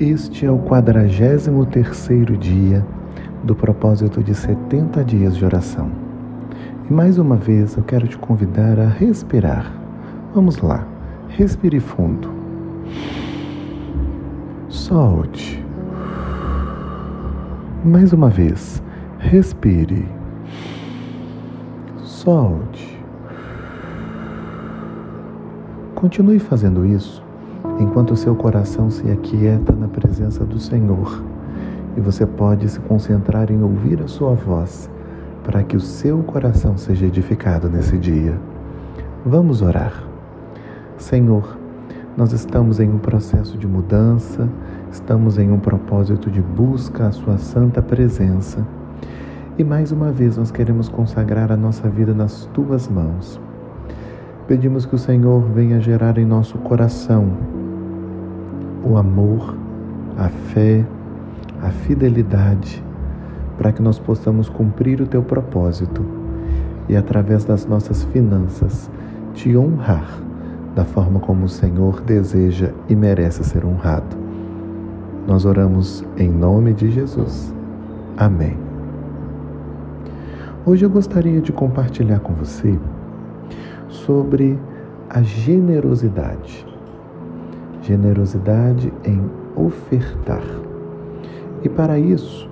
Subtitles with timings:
[0.00, 2.86] Este é o 43 terceiro dia
[3.42, 5.90] do propósito de 70 dias de oração.
[6.88, 9.72] E mais uma vez eu quero te convidar a respirar.
[10.32, 10.86] Vamos lá,
[11.30, 12.30] respire fundo.
[14.68, 15.64] Solte.
[17.84, 18.80] Mais uma vez,
[19.18, 20.06] respire.
[22.04, 23.02] Solte.
[25.96, 27.26] Continue fazendo isso
[27.78, 31.22] enquanto seu coração se aquieta na presença do Senhor
[31.96, 34.90] e você pode se concentrar em ouvir a sua voz
[35.44, 38.38] para que o seu coração seja edificado nesse dia.
[39.24, 40.04] Vamos orar.
[40.96, 41.56] Senhor,
[42.16, 44.48] nós estamos em um processo de mudança,
[44.90, 48.66] estamos em um propósito de busca à Sua santa presença.
[49.56, 53.40] E mais uma vez nós queremos consagrar a nossa vida nas Tuas mãos.
[54.46, 57.57] Pedimos que o Senhor venha gerar em nosso coração
[58.84, 59.56] o amor,
[60.16, 60.84] a fé,
[61.62, 62.82] a fidelidade,
[63.56, 66.04] para que nós possamos cumprir o teu propósito
[66.88, 68.90] e, através das nossas finanças,
[69.34, 70.08] te honrar
[70.74, 74.16] da forma como o Senhor deseja e merece ser honrado.
[75.26, 77.52] Nós oramos em nome de Jesus.
[78.16, 78.56] Amém.
[80.64, 82.78] Hoje eu gostaria de compartilhar com você
[83.88, 84.58] sobre
[85.08, 86.67] a generosidade
[87.88, 89.18] generosidade em
[89.56, 90.42] ofertar.
[91.62, 92.48] E para isso,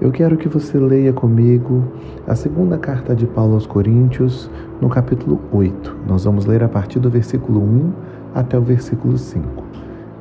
[0.00, 1.84] eu quero que você leia comigo
[2.26, 5.94] a segunda carta de Paulo aos Coríntios, no capítulo 8.
[6.06, 7.92] Nós vamos ler a partir do versículo 1
[8.34, 9.46] até o versículo 5.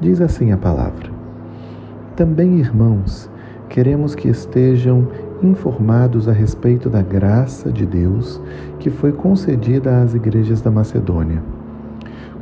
[0.01, 1.09] Diz assim a palavra:
[2.17, 3.29] Também, irmãos,
[3.69, 5.07] queremos que estejam
[5.41, 8.41] informados a respeito da graça de Deus
[8.79, 11.56] que foi concedida às igrejas da Macedônia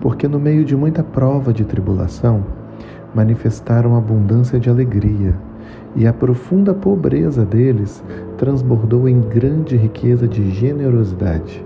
[0.02, 2.44] porque no meio de muita prova de tribulação,
[3.14, 5.36] manifestaram abundância de alegria,
[5.96, 8.04] e a profunda pobreza deles
[8.38, 11.64] transbordou em grande riqueza de generosidade.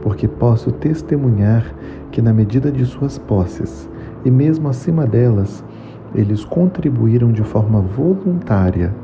[0.00, 1.64] Porque posso testemunhar
[2.10, 3.88] que, na medida de suas posses,
[4.24, 5.64] e mesmo acima delas,
[6.14, 8.94] eles contribuíram de forma voluntária,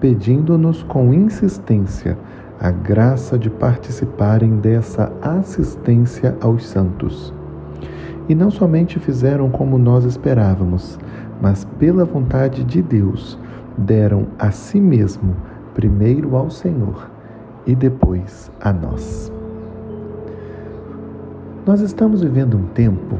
[0.00, 2.16] pedindo-nos com insistência
[2.58, 7.34] a graça de participarem dessa assistência aos santos.
[8.28, 10.98] E não somente fizeram como nós esperávamos,
[11.40, 13.38] mas pela vontade de Deus
[13.76, 15.34] deram a si mesmo,
[15.74, 17.10] primeiro ao Senhor
[17.66, 19.32] e depois a nós.
[21.66, 23.18] Nós estamos vivendo um tempo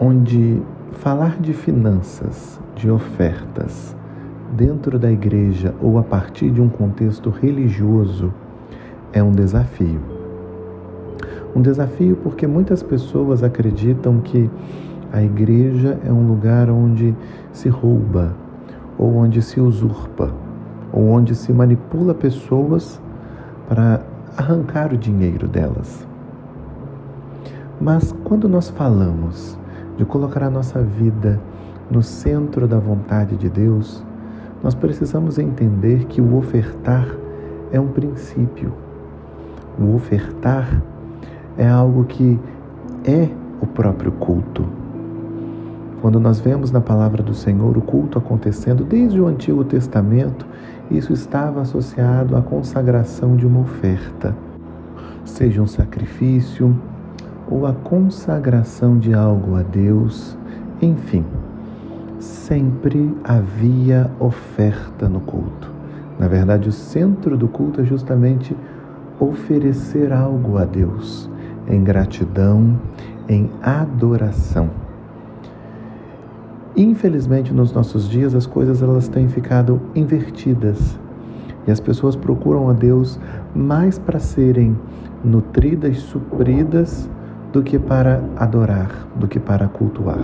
[0.00, 3.94] onde falar de finanças, de ofertas,
[4.52, 8.32] dentro da igreja ou a partir de um contexto religioso
[9.12, 10.15] é um desafio.
[11.56, 14.50] Um desafio porque muitas pessoas acreditam que
[15.10, 17.16] a igreja é um lugar onde
[17.50, 18.34] se rouba,
[18.98, 20.30] ou onde se usurpa,
[20.92, 23.00] ou onde se manipula pessoas
[23.66, 24.02] para
[24.36, 26.06] arrancar o dinheiro delas.
[27.80, 29.58] Mas quando nós falamos
[29.96, 31.40] de colocar a nossa vida
[31.90, 34.04] no centro da vontade de Deus,
[34.62, 37.08] nós precisamos entender que o ofertar
[37.72, 38.74] é um princípio.
[39.78, 40.95] O ofertar é
[41.64, 42.38] algo que
[43.04, 43.28] é
[43.60, 44.66] o próprio culto.
[46.00, 50.46] Quando nós vemos na palavra do Senhor o culto acontecendo desde o Antigo Testamento,
[50.90, 54.36] isso estava associado à consagração de uma oferta,
[55.24, 56.76] seja um sacrifício
[57.50, 60.36] ou a consagração de algo a Deus,
[60.82, 61.24] enfim,
[62.18, 65.72] sempre havia oferta no culto.
[66.18, 68.56] Na verdade, o centro do culto é justamente
[69.18, 71.30] oferecer algo a Deus
[71.68, 72.78] em gratidão,
[73.28, 74.70] em adoração.
[76.76, 80.98] Infelizmente, nos nossos dias, as coisas elas têm ficado invertidas
[81.66, 83.18] e as pessoas procuram a Deus
[83.54, 84.76] mais para serem
[85.24, 87.08] nutridas, supridas,
[87.52, 90.20] do que para adorar, do que para cultuar.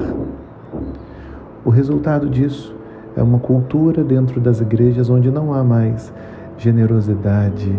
[1.65, 2.77] O resultado disso
[3.17, 6.13] é uma cultura dentro das igrejas onde não há mais
[6.59, 7.75] generosidade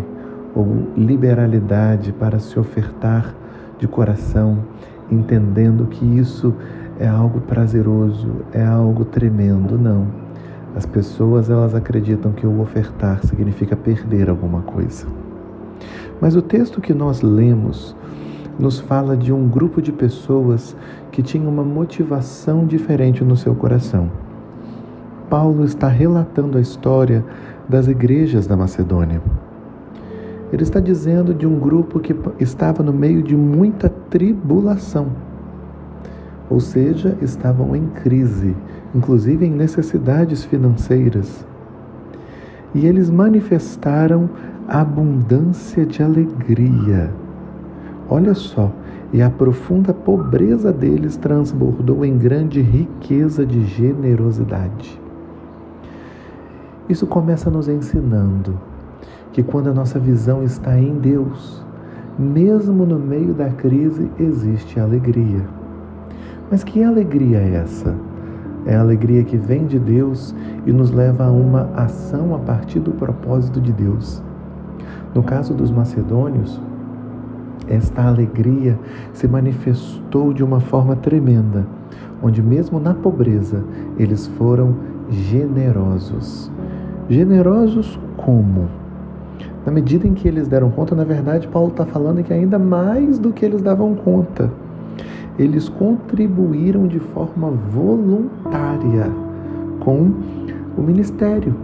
[0.54, 0.66] ou
[0.96, 3.32] liberalidade para se ofertar
[3.84, 4.58] de coração,
[5.10, 6.54] entendendo que isso
[6.98, 9.78] é algo prazeroso, é algo tremendo.
[9.78, 10.06] Não.
[10.74, 15.06] As pessoas elas acreditam que o ofertar significa perder alguma coisa.
[16.18, 17.94] Mas o texto que nós lemos
[18.58, 20.74] nos fala de um grupo de pessoas
[21.12, 24.10] que tinha uma motivação diferente no seu coração.
[25.28, 27.24] Paulo está relatando a história
[27.68, 29.20] das igrejas da Macedônia.
[30.54, 35.08] Ele está dizendo de um grupo que estava no meio de muita tribulação.
[36.48, 38.54] ou seja, estavam em crise,
[38.94, 41.44] inclusive em necessidades financeiras.
[42.72, 44.30] E eles manifestaram
[44.68, 47.10] abundância de alegria.
[48.08, 48.70] Olha só,
[49.12, 55.00] e a profunda pobreza deles transbordou em grande riqueza de generosidade.
[56.88, 58.56] Isso começa nos ensinando
[59.34, 61.60] que quando a nossa visão está em Deus,
[62.16, 65.44] mesmo no meio da crise existe alegria.
[66.48, 67.96] Mas que alegria é essa?
[68.64, 70.32] É a alegria que vem de Deus
[70.64, 74.22] e nos leva a uma ação a partir do propósito de Deus.
[75.12, 76.60] No caso dos macedônios,
[77.66, 78.78] esta alegria
[79.12, 81.66] se manifestou de uma forma tremenda,
[82.22, 83.64] onde, mesmo na pobreza,
[83.98, 84.76] eles foram
[85.10, 86.52] generosos.
[87.08, 88.83] Generosos como?
[89.64, 93.18] Na medida em que eles deram conta, na verdade, Paulo está falando que ainda mais
[93.18, 94.50] do que eles davam conta,
[95.38, 99.10] eles contribuíram de forma voluntária
[99.80, 100.12] com
[100.76, 101.54] o ministério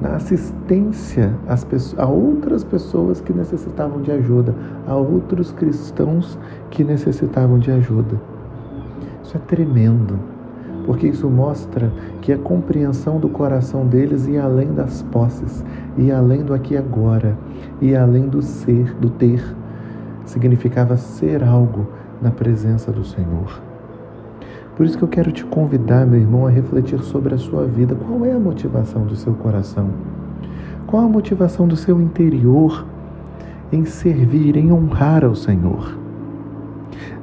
[0.00, 1.34] na assistência
[1.64, 4.54] pessoas, a outras pessoas que necessitavam de ajuda,
[4.86, 6.38] a outros cristãos
[6.70, 8.20] que necessitavam de ajuda.
[9.24, 10.18] Isso é tremendo,
[10.88, 11.92] porque isso mostra
[12.22, 15.62] que a compreensão do coração deles ia além das posses,
[15.98, 17.36] ia além do aqui e agora,
[17.78, 19.54] ia além do ser, do ter.
[20.24, 21.86] Significava ser algo
[22.22, 23.60] na presença do Senhor.
[24.78, 27.94] Por isso que eu quero te convidar, meu irmão, a refletir sobre a sua vida.
[27.94, 29.90] Qual é a motivação do seu coração?
[30.86, 32.86] Qual a motivação do seu interior
[33.70, 36.07] em servir, em honrar ao Senhor?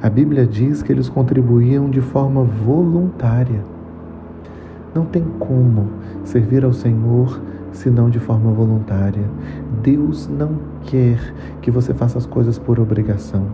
[0.06, 3.60] A Bíblia diz que eles contribuíam de forma voluntária.
[4.94, 5.90] Não tem como
[6.24, 7.42] servir ao Senhor
[7.72, 9.24] senão de forma voluntária.
[9.82, 13.48] Deus não quer que você faça as coisas por obrigação.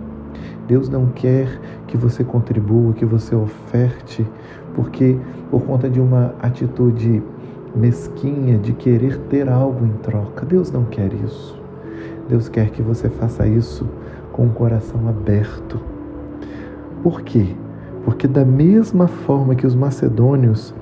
[0.68, 1.48] Deus não quer
[1.88, 4.28] que você contribua, que você oferte,
[4.76, 5.18] porque
[5.50, 7.24] por conta de uma atitude
[7.74, 10.46] mesquinha de querer ter algo em troca.
[10.46, 11.58] Deus não quer isso.
[12.28, 13.88] Deus quer que você faça isso
[14.34, 15.91] com o coração aberto.
[17.04, 17.56] Por quê?
[18.06, 20.74] Porque da mesma forma que os macedônios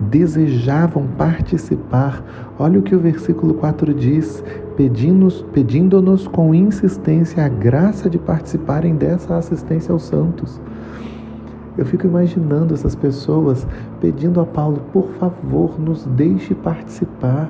[0.00, 2.22] desejavam participar.
[2.58, 4.44] Olha o que o versículo 4 diz:
[4.76, 10.60] pedindo-nos pedindo com insistência a graça de participarem dessa assistência aos santos.
[11.76, 13.66] Eu fico imaginando essas pessoas
[14.00, 17.48] pedindo a Paulo, por favor, nos deixe participar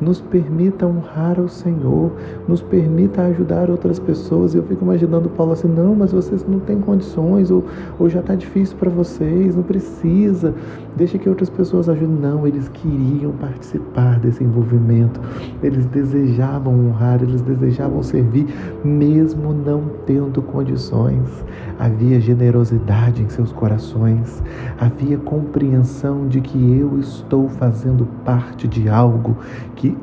[0.00, 2.12] nos permita honrar ao Senhor,
[2.48, 4.54] nos permita ajudar outras pessoas.
[4.54, 7.64] Eu fico imaginando Paulo assim: não, mas vocês não têm condições, ou,
[7.98, 10.54] ou já está difícil para vocês, não precisa,
[10.96, 12.10] deixa que outras pessoas ajudem.
[12.10, 15.20] Não, eles queriam participar desse envolvimento,
[15.62, 18.46] eles desejavam honrar, eles desejavam servir,
[18.82, 21.44] mesmo não tendo condições.
[21.78, 24.42] Havia generosidade em seus corações,
[24.78, 29.36] havia compreensão de que eu estou fazendo parte de algo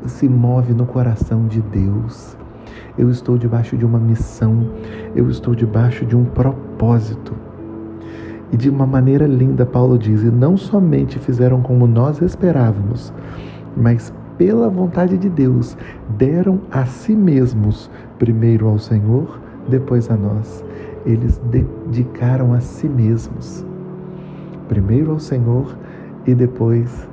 [0.06, 2.38] se move no coração de Deus.
[2.98, 4.70] Eu estou debaixo de uma missão,
[5.16, 7.34] eu estou debaixo de um propósito.
[8.52, 13.14] E de uma maneira linda, Paulo diz: e não somente fizeram como nós esperávamos,
[13.76, 15.76] mas pela vontade de Deus,
[16.10, 17.90] deram a si mesmos,
[18.20, 20.64] primeiro ao Senhor, depois a nós.
[21.06, 23.66] Eles dedicaram a si mesmos,
[24.68, 25.76] primeiro ao Senhor
[26.26, 27.08] e depois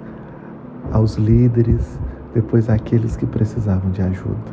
[0.93, 1.99] aos líderes,
[2.35, 4.53] depois aqueles que precisavam de ajuda.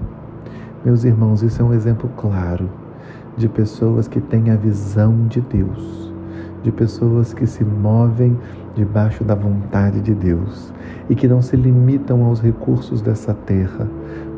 [0.86, 2.70] Meus irmãos, isso é um exemplo claro
[3.36, 6.14] de pessoas que têm a visão de Deus,
[6.64, 8.38] de pessoas que se movem
[8.76, 10.72] debaixo da vontade de Deus
[11.10, 13.88] e que não se limitam aos recursos dessa terra,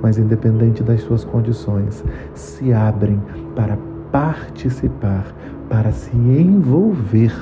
[0.02, 3.22] mas, independente das suas condições, se abrem
[3.56, 3.78] para
[4.12, 5.26] participar,
[5.70, 7.34] para se envolver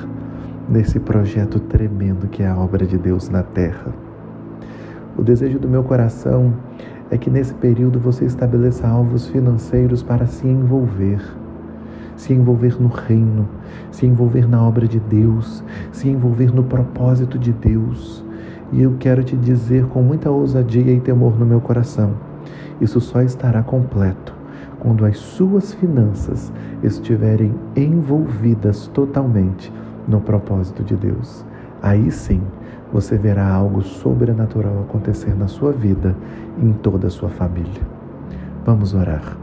[0.68, 4.01] nesse projeto tremendo que é a obra de Deus na terra.
[5.16, 6.54] O desejo do meu coração
[7.10, 11.20] é que nesse período você estabeleça alvos financeiros para se envolver.
[12.16, 13.46] Se envolver no reino,
[13.90, 18.24] se envolver na obra de Deus, se envolver no propósito de Deus.
[18.72, 22.12] E eu quero te dizer com muita ousadia e temor no meu coração:
[22.80, 24.34] isso só estará completo
[24.80, 26.52] quando as suas finanças
[26.82, 29.72] estiverem envolvidas totalmente
[30.08, 31.44] no propósito de Deus.
[31.82, 32.40] Aí sim
[32.92, 36.14] você verá algo sobrenatural acontecer na sua vida
[36.58, 37.82] e em toda a sua família.
[38.64, 39.36] Vamos orar.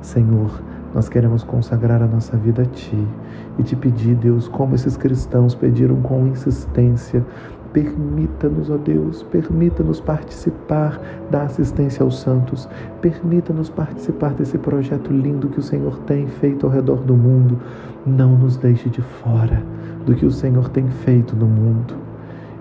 [0.00, 0.62] Senhor,
[0.94, 3.06] nós queremos consagrar a nossa vida a Ti
[3.58, 7.24] e te pedir, Deus, como esses cristãos pediram com insistência,
[7.72, 11.00] Permita-nos, ó Deus, permita-nos participar
[11.30, 12.68] da assistência aos santos,
[13.00, 17.58] permita-nos participar desse projeto lindo que o Senhor tem feito ao redor do mundo.
[18.04, 19.62] Não nos deixe de fora
[20.04, 21.94] do que o Senhor tem feito no mundo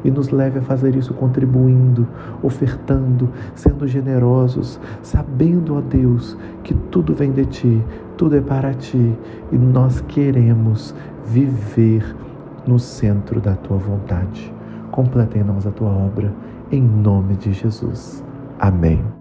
[0.04, 2.08] e nos leve a fazer isso contribuindo,
[2.42, 7.84] ofertando, sendo generosos, sabendo, ó Deus, que tudo vem de Ti,
[8.18, 9.16] tudo é para Ti
[9.52, 12.16] e nós queremos viver
[12.66, 14.61] no centro da Tua vontade.
[14.92, 16.32] Completa nós a Tua obra,
[16.72, 18.24] em nome de Jesus.
[18.60, 19.21] Amém.